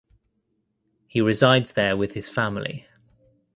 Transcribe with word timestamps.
He 1.05 1.21
resides 1.21 1.73
there 1.73 1.95
with 1.95 2.13
his 2.15 2.27
family. 2.27 2.87